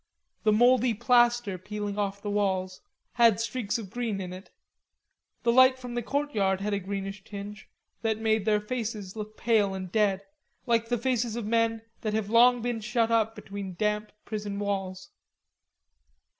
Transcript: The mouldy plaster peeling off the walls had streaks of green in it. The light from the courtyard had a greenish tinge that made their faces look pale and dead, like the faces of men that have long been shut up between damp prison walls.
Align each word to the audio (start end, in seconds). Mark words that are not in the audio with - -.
The 0.41 0.51
mouldy 0.51 0.95
plaster 0.95 1.59
peeling 1.59 1.99
off 1.99 2.23
the 2.23 2.29
walls 2.31 2.81
had 3.21 3.39
streaks 3.39 3.77
of 3.77 3.91
green 3.91 4.19
in 4.19 4.33
it. 4.33 4.49
The 5.43 5.51
light 5.51 5.77
from 5.77 5.93
the 5.93 6.01
courtyard 6.01 6.59
had 6.59 6.73
a 6.73 6.79
greenish 6.79 7.23
tinge 7.23 7.69
that 8.01 8.17
made 8.17 8.45
their 8.45 8.59
faces 8.61 9.15
look 9.15 9.37
pale 9.37 9.75
and 9.75 9.91
dead, 9.91 10.25
like 10.65 10.89
the 10.89 10.97
faces 10.97 11.35
of 11.35 11.45
men 11.45 11.83
that 12.01 12.15
have 12.15 12.31
long 12.31 12.63
been 12.63 12.79
shut 12.81 13.11
up 13.11 13.35
between 13.35 13.75
damp 13.75 14.11
prison 14.25 14.57
walls. 14.57 15.11